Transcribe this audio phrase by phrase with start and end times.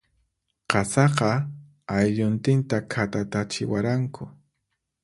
[0.73, 1.29] Qasaqa,
[1.97, 4.23] aylluntinta khatatatachiwaranku.